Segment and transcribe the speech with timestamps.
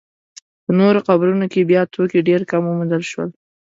[0.63, 3.29] په نورو قبرونو کې بیا توکي ډېر کم وموندل شول.